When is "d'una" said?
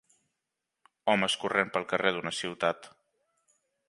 2.15-2.33